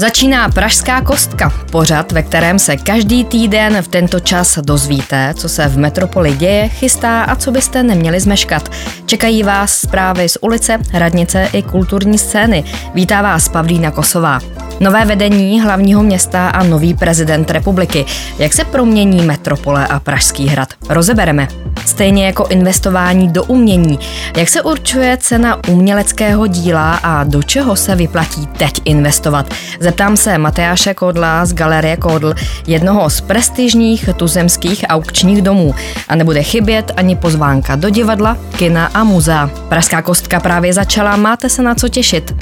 [0.00, 5.68] Začíná Pražská kostka, pořad, ve kterém se každý týden v tento čas dozvíte, co se
[5.68, 8.68] v metropoli děje, chystá a co byste neměli zmeškat.
[9.06, 12.64] Čekají vás zprávy z ulice, radnice i kulturní scény.
[12.94, 14.40] Vítá vás Pavlína Kosová.
[14.80, 18.04] Nové vedení hlavního města a nový prezident republiky.
[18.38, 20.68] Jak se promění metropole a Pražský hrad?
[20.88, 21.48] Rozebereme.
[21.86, 23.98] Stejně jako investování do umění.
[24.36, 29.54] Jak se určuje cena uměleckého díla a do čeho se vyplatí teď investovat?
[29.80, 32.34] Zeptám se Matyáše Kodla z Galerie Kodl,
[32.66, 35.74] jednoho z prestižních tuzemských aukčních domů.
[36.08, 39.50] A nebude chybět ani pozvánka do divadla, kina a muzea.
[39.68, 42.34] Pražská kostka právě začala, máte se na co těšit.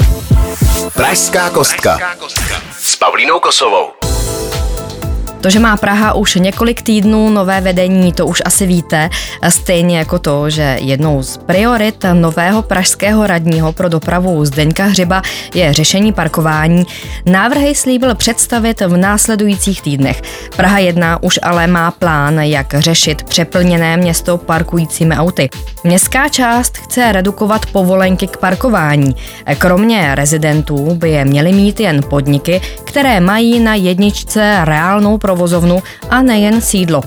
[0.97, 2.17] Pražská kostka
[2.81, 3.96] s Pavlínou Kosovou.
[5.47, 9.11] To, že má Praha už několik týdnů nové vedení, to už asi víte,
[9.49, 15.23] stejně jako to, že jednou z priorit nového pražského radního pro dopravu Zdeňka Hřiba
[15.55, 16.87] je řešení parkování.
[17.27, 20.23] Návrhy slíbil představit v následujících týdnech.
[20.57, 25.49] Praha 1 už ale má plán, jak řešit přeplněné město parkujícími auty.
[25.85, 29.17] Městská část chce redukovat povolenky k parkování.
[29.59, 36.23] Kromě rezidentů by je měly mít jen podniky, které mají na jedničce reálnou provozovnu a
[36.23, 37.03] nejen sídlo.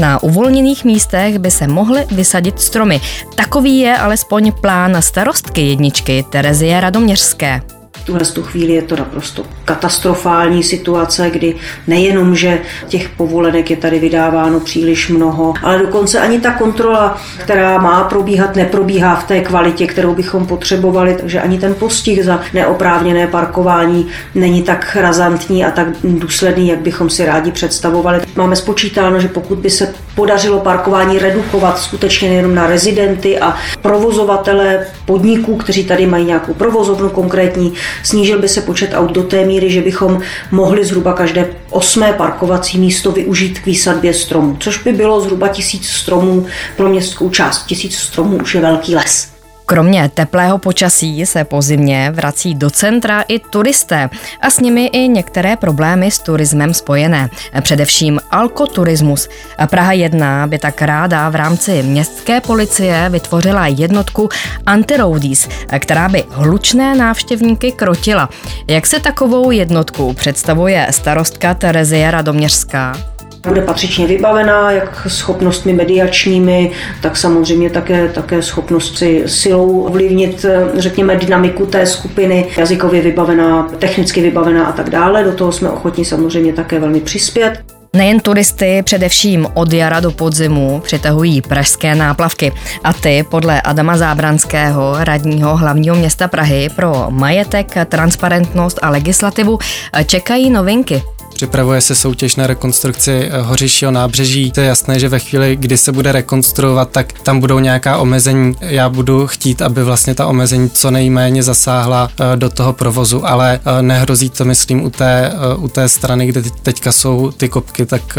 [0.00, 3.00] Na uvolněných místech by se mohly vysadit stromy.
[3.34, 7.77] Takový je alespoň plán starostky jedničky Terezie Radoměřské
[8.08, 11.54] tuhle tu chvíli je to naprosto katastrofální situace, kdy
[11.86, 17.78] nejenom, že těch povolenek je tady vydáváno příliš mnoho, ale dokonce ani ta kontrola, která
[17.78, 23.26] má probíhat, neprobíhá v té kvalitě, kterou bychom potřebovali, takže ani ten postih za neoprávněné
[23.26, 28.20] parkování není tak razantní a tak důsledný, jak bychom si rádi představovali.
[28.36, 34.86] Máme spočítáno, že pokud by se podařilo parkování redukovat skutečně nejenom na rezidenty a provozovatele
[35.04, 39.70] podniků, kteří tady mají nějakou provozovnu konkrétní, Snížil by se počet aut do té míry,
[39.70, 45.20] že bychom mohli zhruba každé osmé parkovací místo využít k výsadbě stromů, což by bylo
[45.20, 47.66] zhruba tisíc stromů pro městskou část.
[47.66, 49.37] Tisíc stromů už je velký les.
[49.68, 55.08] Kromě teplého počasí se po zimě vrací do centra i turisté a s nimi i
[55.08, 57.30] některé problémy s turismem spojené,
[57.60, 59.28] především alkoturismus.
[59.70, 64.28] Praha 1 by tak ráda v rámci městské policie vytvořila jednotku
[64.66, 65.48] antiroadies,
[65.78, 68.28] která by hlučné návštěvníky krotila.
[68.66, 73.17] Jak se takovou jednotku představuje starostka Terezie Radoměřská?
[73.48, 76.70] Bude patřičně vybavená, jak schopnostmi mediačními,
[77.02, 84.66] tak samozřejmě také, také schopnosti silou ovlivnit, řekněme, dynamiku té skupiny, jazykově vybavená, technicky vybavená
[84.66, 85.24] a tak dále.
[85.24, 87.58] Do toho jsme ochotni samozřejmě také velmi přispět.
[87.92, 92.52] Nejen turisty, především od jara do podzimu přitahují pražské náplavky.
[92.84, 99.58] A ty podle Adama Zábranského, radního hlavního města Prahy pro majetek, transparentnost a legislativu
[100.06, 101.02] čekají novinky.
[101.38, 104.50] Připravuje se soutěž na rekonstrukci eh, Hořišího nábřeží.
[104.50, 108.56] To je jasné, že ve chvíli, kdy se bude rekonstruovat, tak tam budou nějaká omezení.
[108.60, 113.60] Já budu chtít, aby vlastně ta omezení co nejméně zasáhla eh, do toho provozu, ale
[113.64, 118.18] eh, nehrozí to, myslím, u té, u té strany, kde teďka jsou ty kopky, tak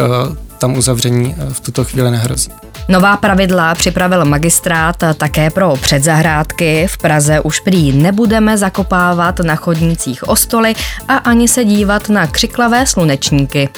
[0.58, 2.50] tam uzavření v tuto chvíli nehrozí.
[2.90, 6.88] Nová pravidla připravil magistrát také pro předzahrádky.
[6.88, 10.74] V Praze už prý nebudeme zakopávat na chodnících ostoly
[11.08, 13.70] a ani se dívat na křiklavé slunečníky.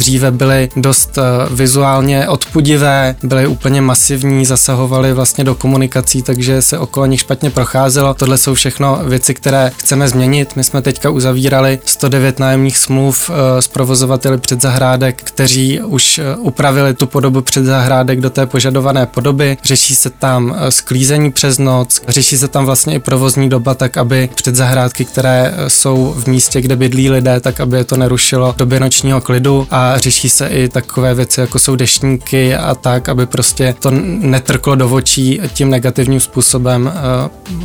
[0.00, 6.78] Dříve byly dost eh, vizuálně odpudivé, byly úplně masivní, zasahovaly vlastně do komunikací, takže se
[6.78, 8.14] okolo nich špatně procházelo.
[8.14, 10.56] Tohle jsou všechno věci, které chceme změnit.
[10.56, 16.94] My jsme teďka uzavírali 109 nájemních smluv eh, s provozovateli předzahrádek, kteří už eh, upravili
[16.94, 19.56] tu podobu předzahrádek do té požadované podoby.
[19.64, 24.28] Řeší se tam sklízení přes noc, řeší se tam vlastně i provozní doba, tak aby
[24.34, 29.20] předzahrádky, které jsou v místě, kde bydlí lidé, tak aby je to nerušilo doby nočního
[29.20, 33.90] klidu a řeší se i takové věci, jako jsou deštníky a tak, aby prostě to
[33.90, 36.92] netrklo do očí tím negativním způsobem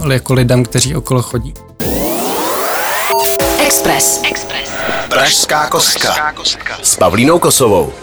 [0.10, 1.54] eh, jako lidem, kteří okolo chodí.
[3.66, 4.22] Express.
[4.24, 4.70] Express.
[5.10, 6.34] Pražská kostka.
[6.84, 7.94] S Pavlínou Kosovou.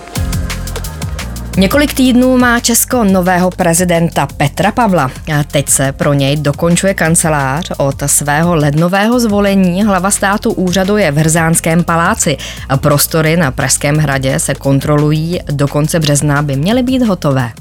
[1.56, 5.10] Několik týdnů má Česko nového prezidenta Petra Pavla.
[5.38, 7.72] A teď se pro něj dokončuje kancelář.
[7.76, 12.37] Od svého lednového zvolení hlava státu úřaduje v Hrzánském paláci.
[12.69, 15.40] A prostory na Pražském hradě se kontrolují.
[15.46, 17.52] Do konce března by měly být hotové.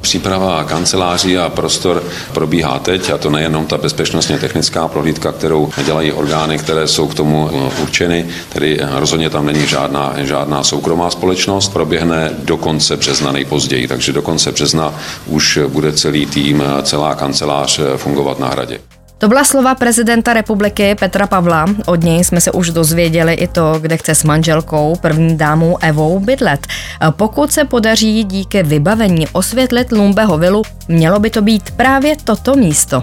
[0.00, 2.02] Příprava kanceláří a prostor
[2.32, 7.14] probíhá teď, a to nejenom ta bezpečnostně technická prohlídka, kterou dělají orgány, které jsou k
[7.14, 13.32] tomu eh, určeny, tedy rozhodně tam není žádná, žádná soukromá společnost, proběhne do konce března
[13.32, 14.94] nejpozději, takže do konce března
[15.26, 18.97] už bude celý tým, celá kancelář fungovat na hradě.
[19.18, 21.66] To byla slova prezidenta republiky Petra Pavla.
[21.86, 26.20] Od něj jsme se už dozvěděli i to, kde chce s manželkou, první dámou Evou
[26.20, 26.66] bydlet.
[27.10, 33.02] Pokud se podaří díky vybavení osvětlit Lumbeho vilu, mělo by to být právě toto místo.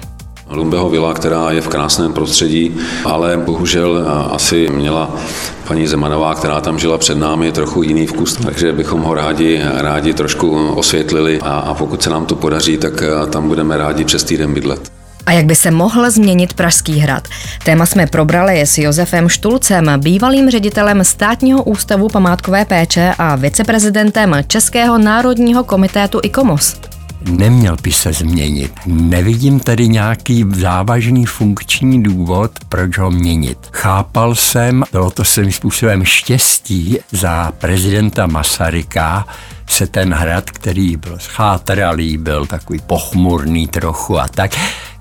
[0.50, 5.16] Lumbeho vila, která je v krásném prostředí, ale bohužel asi měla
[5.68, 10.14] paní Zemanová, která tam žila před námi, trochu jiný vkus, takže bychom ho rádi, rádi
[10.14, 14.54] trošku osvětlili a, a pokud se nám to podaří, tak tam budeme rádi přes týden
[14.54, 14.92] bydlet.
[15.26, 17.28] A jak by se mohl změnit Pražský hrad?
[17.64, 24.98] Téma jsme probrali s Josefem Štulcem, bývalým ředitelem Státního ústavu památkové péče a viceprezidentem Českého
[24.98, 26.95] národního komitétu ICOMOS
[27.30, 28.72] neměl by se změnit.
[28.86, 33.58] Nevidím tady nějaký závažný funkční důvod, proč ho měnit.
[33.72, 39.28] Chápal jsem, bylo to svým způsobem štěstí za prezidenta Masaryka,
[39.68, 44.52] se ten hrad, který byl schátralý, byl takový pochmurný trochu a tak,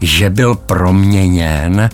[0.00, 1.90] že byl proměněn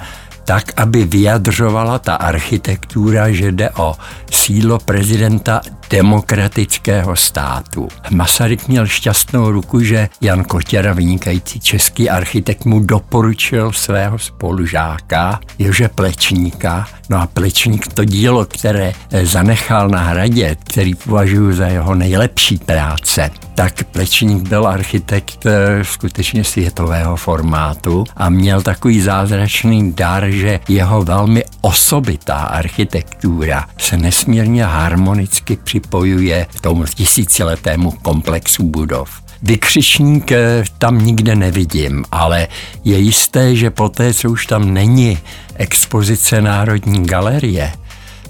[0.50, 3.94] tak, aby vyjadřovala ta architektura, že jde o
[4.32, 5.61] sídlo prezidenta
[5.91, 7.88] demokratického státu.
[8.11, 15.88] Masaryk měl šťastnou ruku, že Jan Kotěra, vynikající český architekt, mu doporučil svého spolužáka Jože
[15.88, 16.87] Plečníka.
[17.08, 18.93] No a Plečník to dílo, které
[19.23, 23.31] zanechal na hradě, který považuji za jeho nejlepší práce,
[23.61, 31.03] tak Plečník byl architekt eh, skutečně světového formátu a měl takový zázračný dar, že jeho
[31.03, 39.11] velmi osobitá architektura se nesmírně harmonicky připojuje k tomu tisíciletému komplexu budov.
[39.43, 42.49] Vykřičník eh, tam nikde nevidím, ale
[42.85, 45.19] je jisté, že poté, co už tam není
[45.55, 47.73] expozice Národní galerie,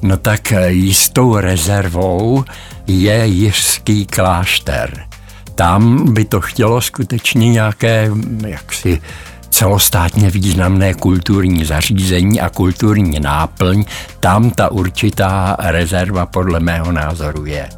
[0.03, 2.45] no tak eh, jistou rezervou
[2.87, 5.10] je Jiřský klášter.
[5.61, 8.11] Tam by to chtělo skutečně nějaké
[8.47, 9.03] jaksi
[9.51, 13.85] celostátně významné kulturní zařízení a kulturní náplň,
[14.21, 17.69] tam ta určitá rezerva podle mého názoru je.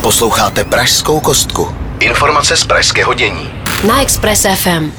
[0.00, 1.68] Posloucháte Pražskou kostku.
[2.00, 3.50] Informace z pražského dění.
[3.88, 4.92] Na Express FM.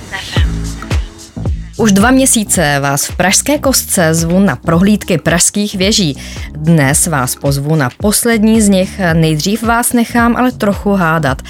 [1.80, 6.18] Už dva měsíce vás v Pražské kostce zvu na prohlídky pražských věží.
[6.52, 9.02] Dnes vás pozvu na poslední z nich.
[9.14, 11.42] Nejdřív vás nechám ale trochu hádat.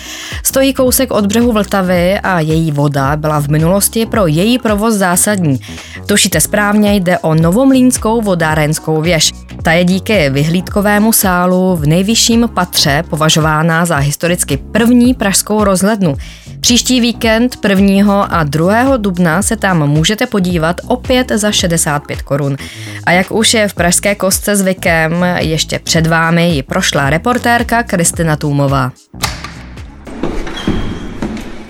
[0.43, 5.59] Stojí kousek od břehu Vltavy a její voda byla v minulosti pro její provoz zásadní.
[6.05, 9.31] Tušíte správně, jde o Novomlínskou vodárenskou věž.
[9.63, 16.15] Ta je díky vyhlídkovému sálu v nejvyšším patře považována za historicky první pražskou rozhlednu.
[16.59, 18.23] Příští víkend 1.
[18.23, 18.97] a 2.
[18.97, 22.57] dubna se tam můžete podívat opět za 65 korun.
[23.05, 28.35] A jak už je v Pražské kostce zvykem, ještě před vámi ji prošla reportérka Kristina
[28.35, 28.91] Tůmová.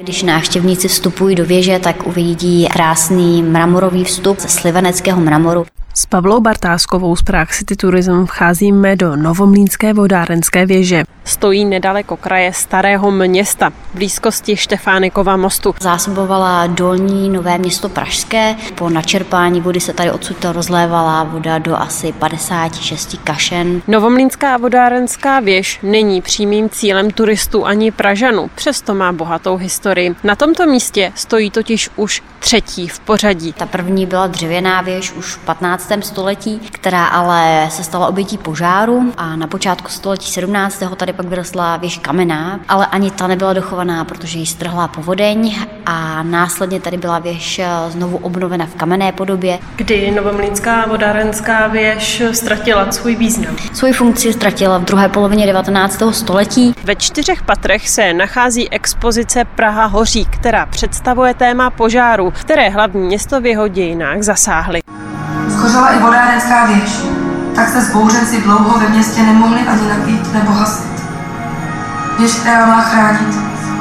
[0.02, 5.66] Když návštěvníci vstupují do věže, tak uvidí krásný mramorový vstup ze sliveneckého mramoru.
[6.00, 11.04] S Pavlou Bartáskovou z Prague City Tourism vcházíme do Novomlínské vodárenské věže.
[11.24, 15.76] Stojí nedaleko kraje Starého města, v blízkosti Štefánikova mostu.
[15.82, 18.56] Zásobovala dolní Nové město Pražské.
[18.76, 23.82] Po načerpání vody se tady odsud rozlévala voda do asi 56 kašen.
[23.88, 30.16] Novomlínská vodárenská věž není přímým cílem turistů ani Pražanů, přesto má bohatou historii.
[30.24, 33.54] Na tomto místě stojí totiž už třetí v pořadí.
[33.54, 39.14] Ta první byla dřevěná věž už v 15 století, která ale se stala obětí požáru
[39.18, 40.84] a na počátku století 17.
[40.98, 46.24] tady pak vyrostla věž kamená, ale ani ta nebyla dochovaná, protože ji strhla povodeň a
[46.24, 49.60] následně tady byla věž znovu obnovena v kamenné podobě.
[49.76, 53.56] Kdy Novomlínská vodárenská věž ztratila svůj význam?
[53.74, 56.02] Svoji funkci ztratila v druhé polovině 19.
[56.12, 56.74] století.
[56.84, 63.42] Ve čtyřech patrech se nachází expozice Praha hoří, která představuje téma požáru, které hlavní město
[63.42, 64.82] v jeho dějinách zasáhly.
[65.50, 67.00] Schořela i vodárenská věž,
[67.56, 71.04] tak se zbouřenci dlouho ve městě nemohli ani napít nebo hasit.
[72.20, 73.36] Věž, která má chránit,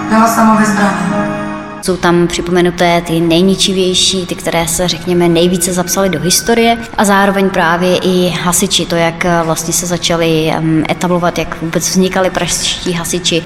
[0.09, 1.39] byla sama vyzbraná.
[1.83, 7.51] Jsou tam připomenuté ty nejničivější, ty, které se, řekněme, nejvíce zapsaly do historie a zároveň
[7.51, 10.53] právě i hasiči, to, jak vlastně se začali
[10.91, 13.45] etablovat, jak vůbec vznikali pražští hasiči.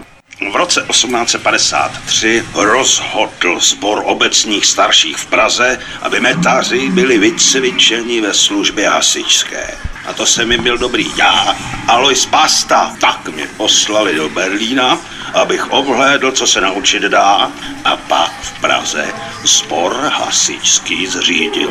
[0.51, 8.89] V roce 1853 rozhodl sbor obecních starších v Praze, aby metáři byli vycvičeni ve službě
[8.89, 9.79] hasičské.
[10.07, 11.57] A to se mi byl dobrý já,
[11.89, 12.97] Alois Pasta.
[13.01, 14.99] Tak mě poslali do Berlína,
[15.35, 17.53] abych obhlédl, co se naučit dá,
[17.85, 19.07] a pak v Praze
[19.45, 21.71] sbor hasičský zřídil.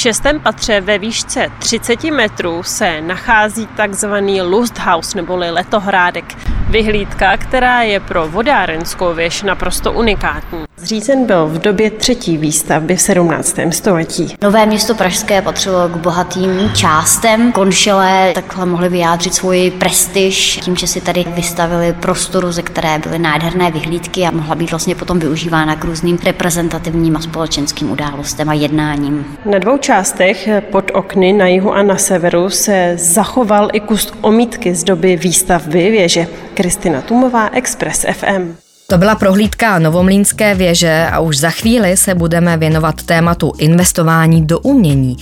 [0.00, 6.34] Šestém patře ve výšce 30 metrů se nachází takzvaný Lusthaus neboli letohrádek.
[6.70, 10.69] Vyhlídka, která je pro vodárenskou věž naprosto unikátní.
[10.82, 13.56] Zřízen byl v době třetí výstavby v 17.
[13.70, 14.36] století.
[14.42, 17.52] Nové město Pražské patřilo k bohatým částem.
[17.52, 23.18] Konšelé takhle mohli vyjádřit svoji prestiž tím, že si tady vystavili prostoru, ze které byly
[23.18, 28.54] nádherné vyhlídky a mohla být vlastně potom využívána k různým reprezentativním a společenským událostem a
[28.54, 29.24] jednáním.
[29.44, 34.74] Na dvou částech pod okny na jihu a na severu se zachoval i kus omítky
[34.74, 36.26] z doby výstavby věže.
[36.54, 38.69] Kristina Tumová, Express FM.
[38.90, 44.58] To byla prohlídka Novomlínské věže a už za chvíli se budeme věnovat tématu investování do
[44.58, 45.16] umění.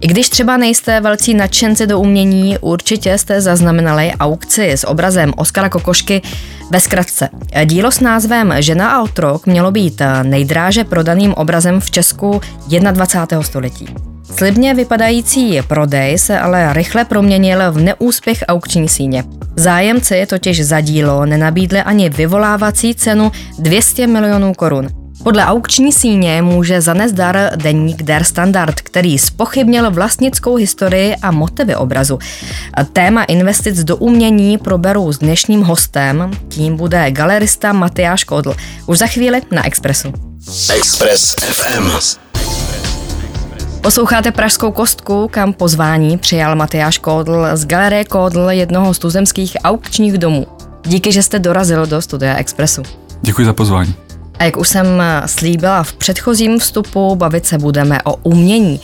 [0.00, 5.68] I když třeba nejste velcí nadšenci do umění, určitě jste zaznamenali aukci s obrazem Oskara
[5.68, 6.22] Kokošky
[6.70, 7.28] ve zkratce.
[7.64, 13.42] Dílo s názvem Žena a otrok mělo být nejdráže prodaným obrazem v Česku 21.
[13.42, 13.94] století.
[14.36, 19.24] Slibně vypadající prodej se ale rychle proměnil v neúspěch aukční síně.
[19.56, 24.88] Zájemci totiž za dílo nenabídli ani vyvolávací cenu 200 milionů korun.
[25.22, 31.76] Podle aukční síně může zanést dar deník Der Standard, který spochybnil vlastnickou historii a motivy
[31.76, 32.18] obrazu.
[32.92, 38.54] Téma investic do umění proberu s dnešním hostem, tím bude galerista Matyáš Kodl.
[38.86, 40.12] Už za chvíli na Expressu.
[40.76, 42.23] Express FM.
[43.84, 50.18] Posloucháte Pražskou kostku, kam pozvání přijal Matyáš Kódl z Galerie Kódl, jednoho z tuzemských aukčních
[50.18, 50.46] domů.
[50.86, 52.82] Díky, že jste dorazil do studia Expressu.
[53.22, 53.94] Děkuji za pozvání.
[54.38, 54.86] A jak už jsem
[55.26, 58.80] slíbila v předchozím vstupu, bavit se budeme o umění.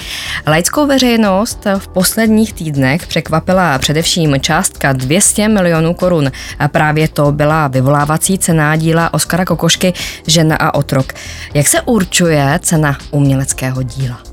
[0.47, 6.31] Laickou veřejnost v posledních týdnech překvapila především částka 200 milionů korun.
[6.59, 9.93] A právě to byla vyvolávací cena díla Oskara Kokošky
[10.27, 11.13] Žena a otrok.
[11.55, 14.30] Jak se určuje cena uměleckého díla?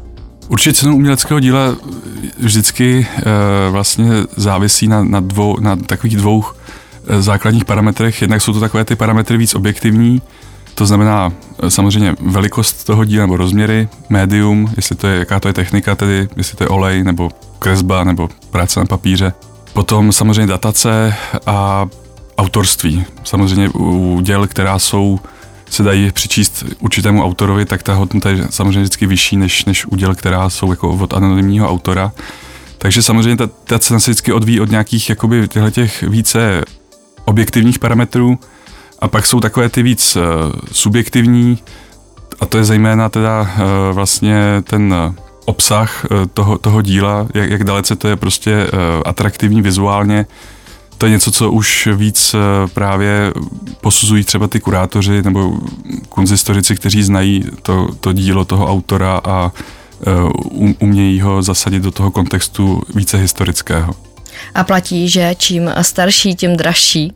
[0.48, 1.76] Určitě cenu uměleckého díla
[2.40, 6.44] vždycky e, vlastně závisí na, na, dvou, na takových dvou
[7.08, 8.22] e, základních parametrech.
[8.22, 10.22] Jednak jsou to takové ty parametry víc objektivní,
[10.76, 15.48] to znamená e, samozřejmě velikost toho díla nebo rozměry, médium, jestli to je, jaká to
[15.48, 19.34] je technika, tedy jestli to je olej nebo kresba nebo práce na papíře.
[19.74, 21.88] Potom samozřejmě datace a
[22.38, 23.06] autorství.
[23.24, 25.20] Samozřejmě u děl, která jsou
[25.70, 30.16] se dají přičíst určitému autorovi, tak ta hodnota je samozřejmě vždycky vyšší než, než uděl,
[30.16, 32.12] která jsou jako od anonymního autora.
[32.78, 36.64] Takže samozřejmě ta, ta cena se vždycky odvíjí od nějakých jakoby těch více
[37.26, 38.40] objektivních parametrů.
[39.00, 40.24] A pak jsou takové ty víc uh,
[40.72, 41.58] subjektivní.
[42.40, 45.14] A to je zejména teda uh, vlastně ten uh,
[45.46, 48.68] obsah toho, toho díla, jak, jak dalece to je prostě
[49.06, 50.26] atraktivní vizuálně,
[50.98, 53.34] to je něco, co už víc eh, právě
[53.82, 55.60] posuzují třeba ty kurátoři nebo
[56.10, 59.52] kunzistorici, kteří znají to, to dílo toho autora a
[60.08, 60.12] eh,
[60.44, 63.94] um, umějí ho zasadit do toho kontextu více historického.
[64.56, 67.14] A platí, že čím starší, tím dražší?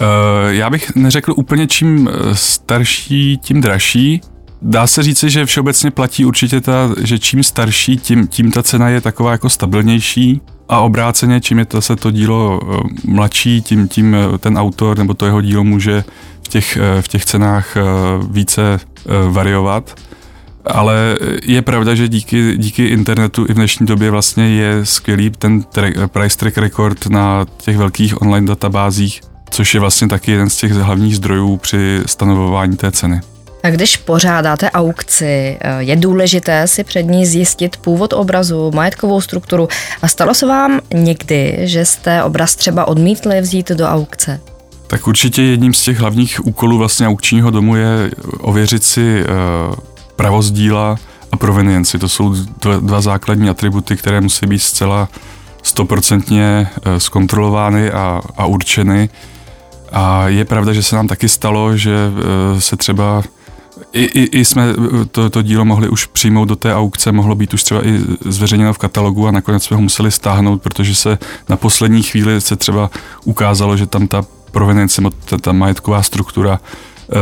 [0.00, 0.04] Eh,
[0.54, 4.20] já bych neřekl úplně čím starší, tím dražší.
[4.62, 8.88] Dá se říci, že všeobecně platí určitě ta, že čím starší, tím, tím ta cena
[8.88, 10.40] je taková jako stabilnější.
[10.68, 14.98] A obráceně, čím je to se to dílo eh, mladší, tím, tím eh, ten autor
[14.98, 16.04] nebo to jeho dílo může
[16.44, 17.76] v těch, eh, v těch cenách
[18.30, 18.80] více
[19.30, 19.94] variovat.
[20.64, 25.62] Ale je pravda, že díky, díky internetu i v dnešní době vlastně je skvělý ten
[25.62, 30.56] track, price track record na těch velkých online databázích, což je vlastně taky jeden z
[30.56, 33.20] těch hlavních zdrojů při stanovování té ceny.
[33.62, 39.68] A když pořádáte aukci, je důležité si před ní zjistit původ obrazu, majetkovou strukturu.
[40.02, 44.40] A stalo se vám někdy, že jste obraz třeba odmítli vzít do aukce?
[44.86, 49.74] Tak určitě jedním z těch hlavních úkolů vlastně aukčního domu je ověřit si uh,
[50.16, 50.96] pravost díla
[51.32, 51.98] a provenienci.
[51.98, 52.34] To jsou
[52.80, 55.08] dva, základní atributy, které musí být zcela
[55.62, 59.08] stoprocentně zkontrolovány a, a určeny.
[59.92, 61.92] A je pravda, že se nám taky stalo, že
[62.58, 63.22] se třeba
[63.92, 64.74] i, i, i jsme
[65.10, 68.72] to, to dílo mohli už přijmout do té aukce, mohlo být už třeba i zveřejněno
[68.72, 71.18] v katalogu a nakonec jsme ho museli stáhnout, protože se
[71.48, 72.90] na poslední chvíli se třeba
[73.24, 77.14] ukázalo, že tam ta provenience, ta, ta majetková struktura e,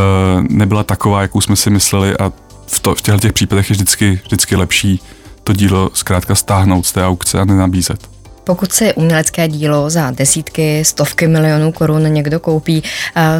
[0.42, 2.32] nebyla taková, jakou jsme si mysleli a
[2.66, 5.00] v, to, v těchto těch případech je vždycky, vždycky lepší
[5.44, 8.15] to dílo zkrátka stáhnout z té aukce a nenabízet.
[8.46, 12.82] Pokud si umělecké dílo za desítky, stovky milionů korun někdo koupí,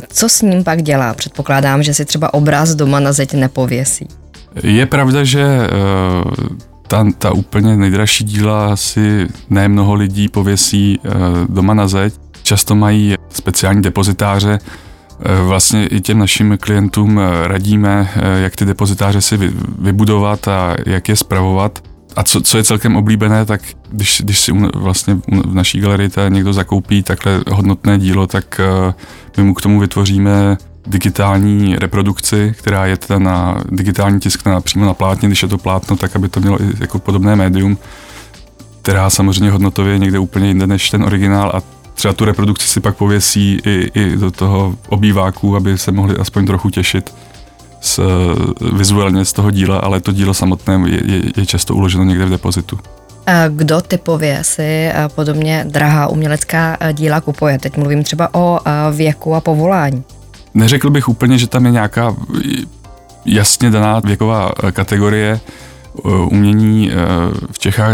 [0.09, 1.15] co s ním pak dělá?
[1.15, 4.09] Předpokládám, že si třeba obraz doma na zeď nepověsí.
[4.63, 5.69] Je pravda, že eh,
[6.89, 11.11] ta, ta úplně nejdražší díla si ne mnoho lidí pověsí eh,
[11.49, 12.15] doma na zeď.
[12.43, 19.37] Často mají speciální depozitáře, eh, vlastně i těm našim klientům radíme, jak ty depozitáře si
[19.79, 21.83] vybudovat a jak je spravovat.
[22.17, 26.53] A co, co je celkem oblíbené, tak když, když si vlastně v naší galerii někdo
[26.53, 28.95] zakoupí takhle hodnotné dílo, tak uh,
[29.37, 30.57] my mu k tomu vytvoříme
[30.87, 35.59] digitální reprodukci, která je teda na digitální tisk na, přímo na plátně, když je to
[35.59, 37.79] plátno, tak aby to mělo i jako podobné médium,
[38.83, 41.63] která samozřejmě hodnotově je někde úplně jinde než ten originál a
[41.95, 46.47] třeba tu reprodukci si pak pověsí i, i do toho obýváku, aby se mohli aspoň
[46.47, 47.15] trochu těšit
[47.87, 48.01] z,
[48.73, 52.31] vizuálně z toho díla, ale to dílo samotné je, je, je často uloženo někde v
[52.31, 52.79] depozitu.
[53.49, 57.59] Kdo typově si podobně drahá umělecká díla kupuje?
[57.59, 58.59] Teď mluvím třeba o
[58.93, 60.05] věku a povolání.
[60.55, 62.17] Neřekl bych úplně, že tam je nějaká
[63.25, 65.41] jasně daná věková kategorie.
[66.31, 66.91] Umění
[67.53, 67.93] v Čechách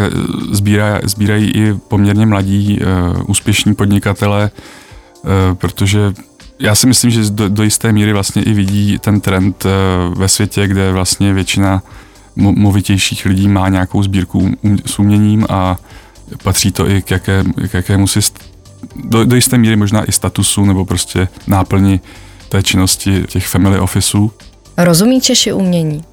[0.51, 2.81] sbírá, sbírají i poměrně mladí
[3.27, 4.51] úspěšní podnikatele,
[5.55, 6.13] protože
[6.59, 9.67] já si myslím, že do, do jisté míry vlastně i vidí ten trend
[10.15, 11.83] ve světě, kde vlastně většina
[12.37, 14.51] movitějších lidí má nějakou sbírku
[14.87, 15.77] s uměním a
[16.43, 18.21] patří to i k, jaké, k jakému si
[19.05, 22.01] do, do jisté míry možná i statusu nebo prostě náplni
[22.49, 24.33] té činnosti těch family officeů.
[24.77, 26.05] Rozumí Češi umění?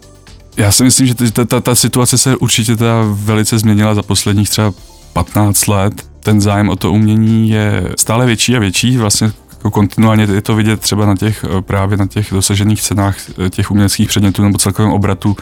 [0.58, 4.50] Já si myslím, že ta, ta, ta situace se určitě teda velice změnila za posledních
[4.50, 4.74] třeba
[5.14, 5.94] 15 let.
[6.20, 8.98] Ten zájem o to umění je stále větší a větší.
[8.98, 13.18] Vlastně jako kontinuálně je to vidět třeba na těch, právě na těch dosažených cenách
[13.50, 15.36] těch uměleckých předmětů nebo celkovém obratu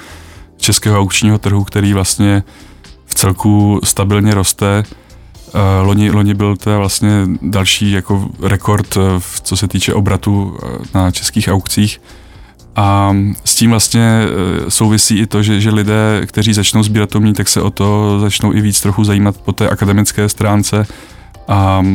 [0.57, 2.43] českého aukčního trhu, který vlastně
[3.05, 4.83] v celku stabilně roste.
[5.53, 7.09] Eh, loni, loni byl to vlastně
[7.41, 12.01] další jako rekord, eh, co se týče obratu eh, na českých aukcích.
[12.75, 14.25] A s tím vlastně
[14.69, 18.53] souvisí i to, že, že lidé, kteří začnou sbírat umění, tak se o to začnou
[18.53, 20.87] i víc trochu zajímat po té akademické stránce.
[21.47, 21.85] A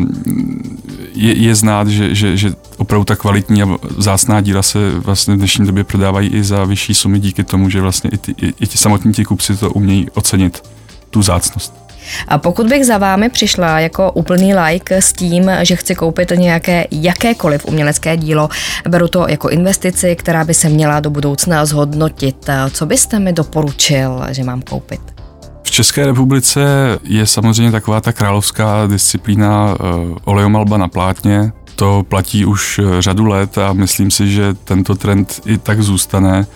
[1.15, 5.39] je, je znát, že, že, že opravdu ta kvalitní a vzácná díla se vlastně v
[5.39, 8.67] dnešní době prodávají i za vyšší sumy díky tomu, že vlastně i, ty, i, i
[8.67, 10.63] ti samotní ti kupci to umějí ocenit,
[11.11, 11.83] tu zácnost.
[12.29, 16.85] A pokud bych za vámi přišla jako úplný like s tím, že chci koupit nějaké
[16.91, 18.49] jakékoliv umělecké dílo,
[18.89, 22.51] beru to jako investici, která by se měla do budoucna zhodnotit.
[22.71, 25.22] Co byste mi doporučil, že mám koupit?
[25.63, 26.61] V České republice
[27.05, 31.53] je samozřejmě taková ta královská disciplína uh, oleomalba na plátně.
[31.77, 36.47] To platí už eh, řadu let a myslím si, že tento trend i tak zůstane.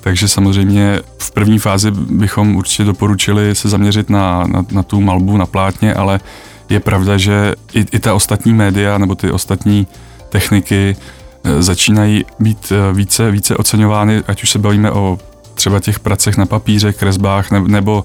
[0.00, 5.36] Takže samozřejmě v první fázi bychom určitě doporučili se zaměřit na, na, na tu malbu
[5.36, 6.20] na plátně, ale
[6.68, 9.86] je pravda, že i, i ta ostatní média nebo ty ostatní
[10.28, 10.96] techniky
[11.44, 15.18] eh, začínají být eh, více, více oceňovány, ať už se bavíme o
[15.54, 18.04] třeba těch pracech na papíře, kresbách ne, nebo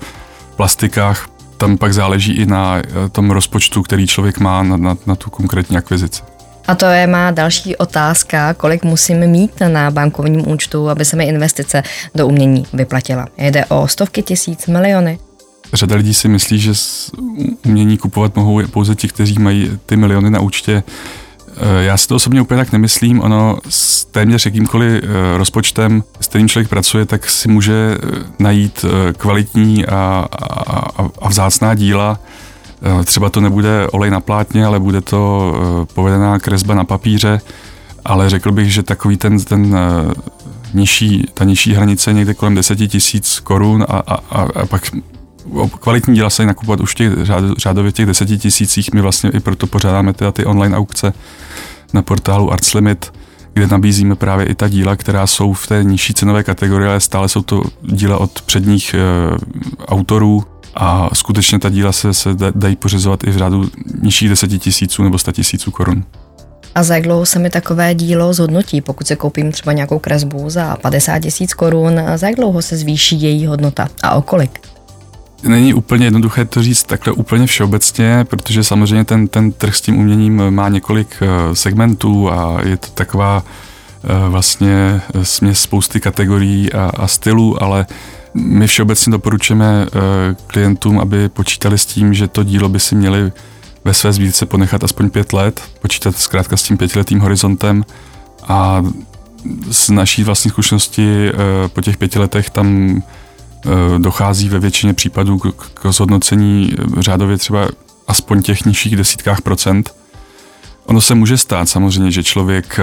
[0.60, 1.30] plastikách.
[1.58, 5.30] Tam pak záleží i na eh, tom rozpočtu, který člověk má na, na, na tu
[5.30, 6.24] konkrétní akvizici.
[6.67, 11.26] A to je má další otázka, kolik musím mít na bankovním účtu, aby se mi
[11.26, 11.84] investice
[12.15, 13.28] do umění vyplatila.
[13.38, 15.19] Jde o stovky tisíc, miliony.
[15.74, 16.72] Řada lidí si myslí, že
[17.65, 20.84] umění kupovat mohou pouze ti, kteří mají ty miliony na účtě.
[21.62, 23.22] Eh, já si to osobně úplně tak nemyslím.
[23.22, 28.86] Ono s téměř jakýmkoliv eh, rozpočtem, s kterým člověk pracuje, tak si může eh, najít
[29.17, 30.26] kvalitní a,
[30.67, 32.19] a, a vzácná díla,
[33.06, 35.54] třeba to nebude olej na plátně, ale bude to
[35.93, 37.41] povedená kresba na papíře,
[38.06, 39.78] ale řekl bych, že takový ten, ten
[40.74, 44.91] nižší, ta nižší hranice někde kolem 10 tisíc korun a, a, a pak
[45.79, 47.13] kvalitní díla se nakupovat už těch
[47.57, 48.93] řádově těch deseti tisících.
[48.93, 51.13] My vlastně i proto pořádáme teda ty online aukce
[51.93, 53.13] na portálu Arts Limit,
[53.53, 57.29] kde nabízíme právě i ta díla, která jsou v té nižší cenové kategorii, ale stále
[57.29, 58.97] jsou to díla od předních e,
[59.85, 60.43] autorů,
[60.75, 63.69] a skutečně ta díla se, se dají pořizovat i v řádu
[64.01, 66.03] nižších deseti tisíců nebo sta tisíců korun.
[66.75, 70.49] A za jak dlouho se mi takové dílo zhodnotí, pokud se koupím třeba nějakou kresbu
[70.49, 74.59] za 50 tisíc korun, za jak dlouho se zvýší její hodnota a o kolik?
[75.43, 79.97] Není úplně jednoduché to říct takhle úplně všeobecně, protože samozřejmě ten, ten trh s tím
[79.97, 83.43] uměním má několik eh, segmentů a je to taková
[84.04, 87.86] eh, vlastně směs spousty kategorií a, a stylů, ale
[88.34, 93.32] my všeobecně doporučujeme eh, klientům, aby počítali s tím, že to dílo by si měli
[93.86, 97.86] ve své sbírce ponechat aspoň pět let, počítat zkrátka s tím pětiletým horizontem
[98.47, 98.86] a
[99.71, 101.34] z naší vlastní zkušenosti eh,
[101.67, 103.18] po těch pěti letech tam eh,
[103.98, 105.39] dochází ve většině případů
[105.74, 107.67] k zhodnocení řádově třeba
[108.08, 109.95] aspoň těch nižších desítkách procent.
[110.86, 112.80] Ono se může stát samozřejmě, že člověk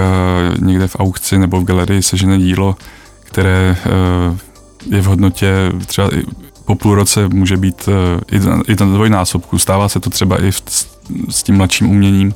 [0.59, 2.77] někde v aukci nebo v galerii sežene dílo,
[3.21, 3.77] které
[4.91, 6.23] je v hodnotě třeba i
[6.67, 8.37] po půl roce může být eh,
[8.73, 9.59] i, na dvojnásobku.
[9.59, 10.53] Stává se to třeba i
[11.29, 12.35] s tím mladším uměním,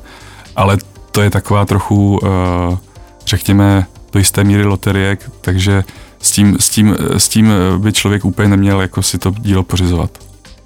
[0.55, 0.77] ale
[1.11, 2.77] to je taková trochu, eh,
[3.25, 5.83] řekněme, do jisté míry loterie, takže
[6.21, 10.11] s tím, s, tím, s tím by člověk úplně neměl jako si to dílo pořizovat.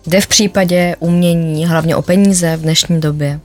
[0.08, 3.40] Jde v případě umění hlavně o peníze v dnešní době?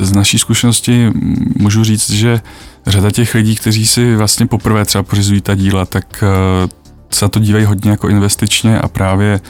[0.00, 1.10] Z naší zkušenosti
[1.58, 2.40] můžu říct, že
[2.86, 6.68] řada těch lidí, kteří si vlastně poprvé třeba pořizují ta díla, tak eh,
[7.10, 9.40] se na to dívají hodně jako investičně a právě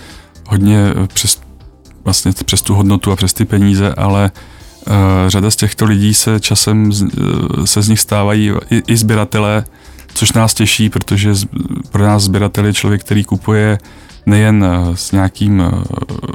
[0.48, 0.78] hodně
[1.14, 1.40] přes,
[2.04, 4.30] vlastně přes tu hodnotu a přes ty peníze, ale
[4.86, 4.94] uh,
[5.28, 6.92] řada z těchto lidí se časem
[7.64, 9.64] se z nich stávají i, i sběratelé,
[10.16, 11.32] což nás těší, protože
[11.90, 13.78] pro nás sběratel je člověk, který kupuje
[14.26, 15.62] nejen s nějakým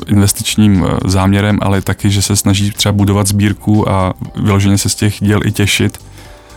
[0.08, 5.16] investičním záměrem, ale taky, že se snaží třeba budovat sbírku a vyloženě se z těch
[5.20, 5.98] děl i těšit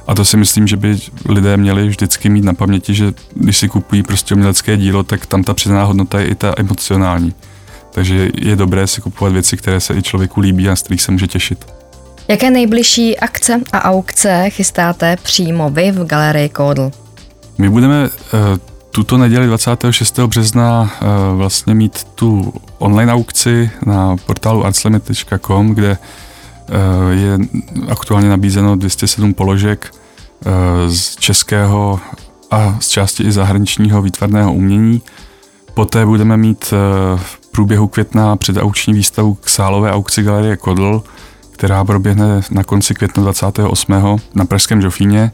[0.07, 3.69] a to si myslím, že by lidé měli vždycky mít na paměti, že když si
[3.69, 7.35] kupují prostě umělecké dílo, tak tam ta přidaná hodnota je i ta emocionální.
[7.91, 11.13] Takže je dobré si kupovat věci, které se i člověku líbí a z kterých se
[11.13, 11.67] může těšit.
[12.29, 16.91] Jaké nejbližší akce a aukce chystáte přímo vy v galerii Kódl?
[17.59, 18.11] My budeme uh,
[18.91, 20.19] tuto neděli 26.
[20.19, 25.99] března uh, vlastně mít tu online aukci na portálu artslimit.com, kde
[26.69, 27.39] Eh, je
[27.89, 29.95] aktuálně nabízeno 207 položek
[30.47, 30.51] eh,
[30.91, 32.01] z českého
[32.51, 35.03] a z části i zahraničního výtvarného umění.
[35.75, 41.03] Poté budeme mít eh, v průběhu května předauční výstavu k sálové aukci Galerie Kodl,
[41.51, 44.21] která proběhne na konci května 28.
[44.35, 45.33] na Pražském Žofíně.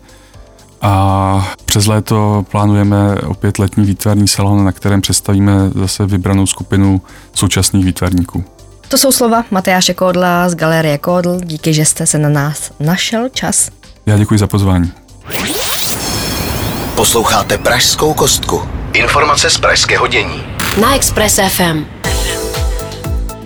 [0.83, 7.01] A přes léto plánujeme opět letní výtvarný salon, na kterém představíme zase vybranou skupinu
[7.35, 8.45] současných výtvarníků.
[8.89, 11.41] To jsou slova Matyáše Kódla z Galerie Kódl.
[11.45, 13.71] Díky, že jste se na nás našel čas.
[14.07, 14.93] Já děkuji za pozvání.
[16.95, 18.63] Posloucháte Pražskou kostku.
[18.93, 20.43] Informace z pražského dění.
[20.81, 21.85] Na Express FM.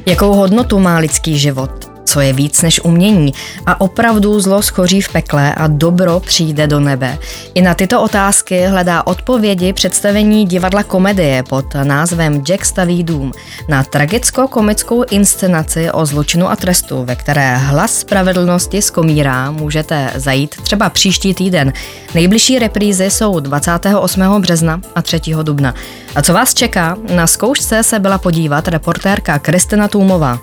[0.06, 1.83] Jakou hodnotu má lidský život?
[2.04, 3.34] Co je víc než umění
[3.66, 7.18] a opravdu zlo schoří v pekle a dobro přijde do nebe.
[7.54, 13.32] I na tyto otázky hledá odpovědi představení divadla komedie pod názvem Jack staví dům
[13.68, 20.90] na tragicko-komickou inscenaci o zločinu a trestu, ve které hlas spravedlnosti zkomírá, můžete zajít třeba
[20.90, 21.72] příští týden.
[22.14, 24.40] Nejbližší reprízy jsou 28.
[24.40, 25.20] března a 3.
[25.42, 25.74] dubna.
[26.14, 26.96] A co vás čeká?
[27.14, 30.38] Na zkoušce se byla podívat reportérka Kristina Tůmová.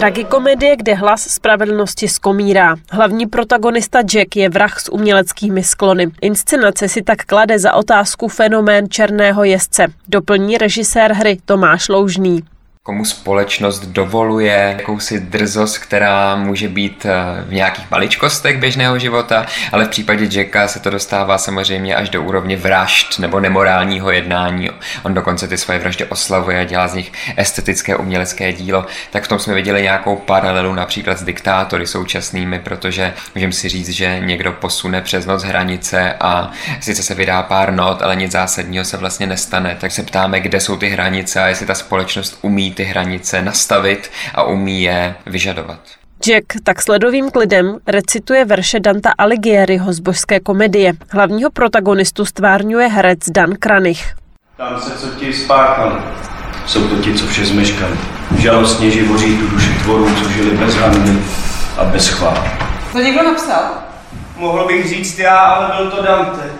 [0.00, 2.76] Tragikomedie, kde hlas spravedlnosti skomírá.
[2.90, 6.06] Hlavní protagonista Jack je vrah s uměleckými sklony.
[6.20, 9.86] Inscenace si tak klade za otázku fenomén černého jezdce.
[10.08, 12.44] Doplní režisér hry Tomáš Loužný
[12.82, 19.84] komu společnost dovoluje jakousi drzost, která může být eh, v nějakých maličkostech běžného života, ale
[19.84, 24.70] v případě Jacka se to dostává samozřejmě až do úrovně vražd nebo nemorálního jednání.
[25.02, 28.86] On dokonce ty svoje vraždy oslavuje a dělá z nich estetické umělecké dílo.
[29.10, 33.88] Tak v tom jsme viděli nějakou paralelu například s diktátory současnými, protože můžeme si říct,
[33.88, 38.84] že někdo posune přes noc hranice a sice se vydá pár not, ale nic zásadního
[38.84, 39.76] se vlastně nestane.
[39.80, 44.10] Tak se ptáme, kde jsou ty hranice a jestli ta společnost umí ty hranice nastavit
[44.34, 45.80] a umí je vyžadovat.
[46.26, 50.92] Jack tak sledovým klidem recituje verše Danta Alighieriho z božské komedie.
[51.10, 54.14] Hlavního protagonistu stvárňuje herec Dan Kranich.
[54.56, 56.00] Tam se, co ti spáchali.
[56.66, 57.96] Jsou to ti, co vše zmeškali.
[58.38, 61.18] Žalostně živoří tu duši tvorů, co žili bez hanby
[61.76, 62.44] a bez chvál.
[62.92, 63.64] To někdo napsal?
[64.36, 66.59] Mohl bych říct já, ale byl to Dante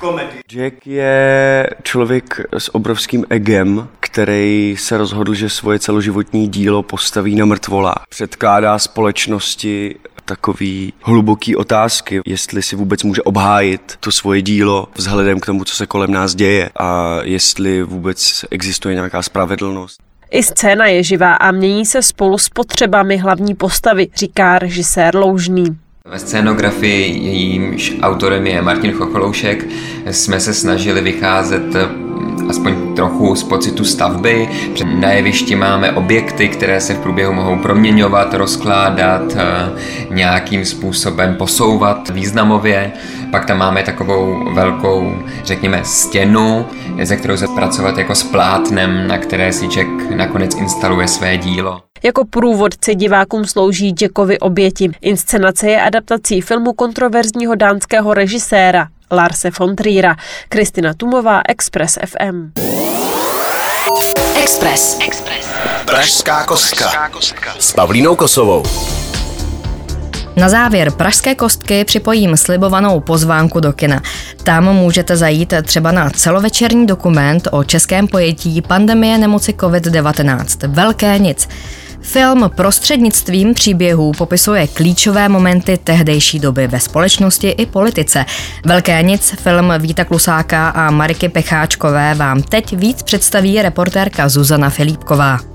[0.00, 0.40] komedii.
[0.48, 7.44] Jack je člověk s obrovským egem, který se rozhodl, že svoje celoživotní dílo postaví na
[7.44, 8.04] mrtvolách.
[8.08, 15.46] Předkládá společnosti takový hluboký otázky, jestli si vůbec může obhájit to svoje dílo vzhledem k
[15.46, 20.02] tomu, co se kolem nás děje a jestli vůbec existuje nějaká spravedlnost.
[20.30, 25.78] I scéna je živá a mění se spolu s potřebami hlavní postavy, říká režisér Loužný.
[26.10, 29.66] Ve scénografii, jejímž autorem je Martin Chocholoušek,
[30.10, 31.76] jsme se snažili vycházet
[32.48, 34.48] aspoň trochu z pocitu stavby.
[34.84, 39.70] Na jevišti máme objekty, které se v průběhu mohou proměňovat, rozkládat, eh,
[40.14, 42.92] nějakým způsobem posouvat významově.
[43.30, 46.66] Pak tam máme takovou velkou, řekněme, stěnu,
[47.02, 51.89] ze kterou se pracovat jako s plátnem, na které si Jack nakonec instaluje své dílo.
[52.02, 54.90] Jako průvodci divákům slouží Jackovi oběti.
[55.00, 60.16] Inscenace je adaptací filmu kontroverzního dánského režiséra Larse von Triera.
[60.48, 62.52] Kristina Tumová, Express FM.
[64.42, 64.98] Express.
[65.06, 65.48] Express.
[65.84, 67.10] Pražská kostka.
[67.58, 68.62] S Pavlínou Kosovou.
[70.36, 74.02] Na závěr Pražské kostky připojím slibovanou pozvánku do kina.
[74.42, 80.68] Tam můžete zajít třeba na celovečerní dokument o českém pojetí pandemie nemoci COVID-19.
[80.68, 81.48] Velké nic.
[82.00, 88.24] Film prostřednictvím příběhů popisuje klíčové momenty tehdejší doby ve společnosti i politice.
[88.66, 95.49] Velké nic film Víta Klusáka a Mariky Pecháčkové vám teď víc představí reportérka Zuzana Filipková.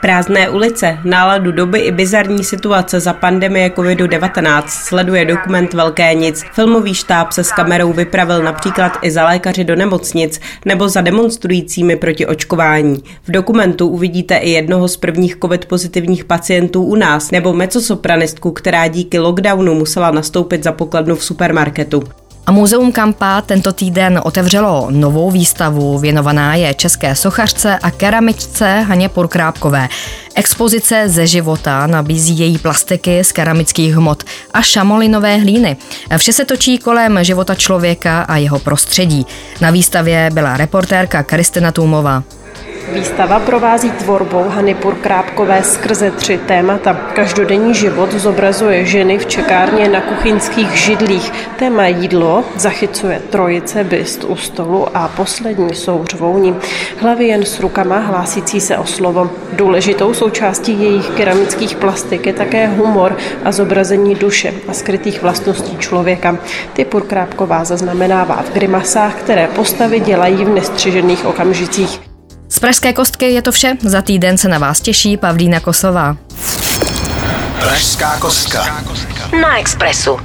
[0.00, 6.44] Prázdné ulice, náladu doby i bizarní situace za pandemie COVID-19 sleduje dokument Velké nic.
[6.52, 11.96] Filmový štáb se s kamerou vypravil například i za lékaři do nemocnic nebo za demonstrujícími
[11.96, 13.02] proti očkování.
[13.28, 18.88] V dokumentu uvidíte i jednoho z prvních COVID pozitivních pacientů u nás nebo mecosopranistku, která
[18.88, 22.21] díky lockdownu musela nastoupit za pokladnu v supermarketu.
[22.46, 29.08] A Muzeum Kampa tento týden otevřelo novou výstavu, věnovaná je české sochařce a keramičce Haně
[29.08, 29.88] Porkrápkové.
[30.34, 34.22] Expozice ze života nabízí její plastiky z keramických hmot
[34.54, 35.76] a šamolinové hlíny.
[36.16, 39.26] Vše se točí kolem života člověka a jeho prostředí.
[39.60, 42.22] Na výstavě byla reportérka Kristina Tůmová.
[42.88, 46.94] Výstava provází tvorbou Hany Purkrápkové skrze tři témata.
[46.94, 51.32] Každodenní život zobrazuje ženy v čekárně na kuchyňských židlích.
[51.58, 56.54] Téma jídlo zachycuje trojice byst u stolu a poslední jsou řvouni.
[56.96, 59.30] Hlavy jen s rukama hlásící se o slovo.
[59.52, 66.36] Důležitou součástí jejich keramických plastik je také humor a zobrazení duše a skrytých vlastností člověka.
[66.72, 72.11] Ty Purkrápková zaznamenává v grimasách, které postavy dělají v nestřižených okamžicích.
[72.52, 73.76] Z Pražské kostky je to vše.
[73.80, 76.16] Za týden se na vás těší Pavlína Kosová.
[77.60, 78.84] Pražská kostka.
[79.40, 80.18] Na Expressu.